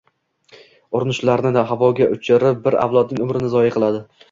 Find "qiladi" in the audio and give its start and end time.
3.79-4.05